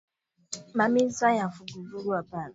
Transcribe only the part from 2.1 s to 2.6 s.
apana